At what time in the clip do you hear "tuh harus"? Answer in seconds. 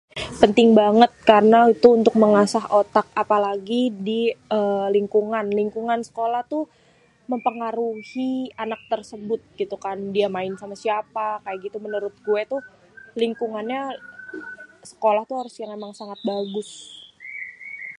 15.29-15.53